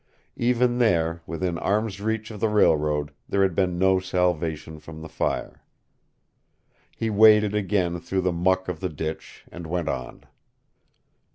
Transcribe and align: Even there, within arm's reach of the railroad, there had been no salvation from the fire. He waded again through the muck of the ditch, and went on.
Even 0.37 0.79
there, 0.79 1.21
within 1.27 1.59
arm's 1.59 2.01
reach 2.01 2.31
of 2.31 2.39
the 2.39 2.49
railroad, 2.49 3.11
there 3.29 3.43
had 3.43 3.53
been 3.53 3.77
no 3.77 3.99
salvation 3.99 4.79
from 4.79 5.03
the 5.03 5.07
fire. 5.07 5.61
He 6.97 7.11
waded 7.11 7.53
again 7.53 7.99
through 7.99 8.21
the 8.21 8.31
muck 8.33 8.67
of 8.67 8.79
the 8.79 8.89
ditch, 8.89 9.45
and 9.51 9.67
went 9.67 9.89
on. 9.89 10.23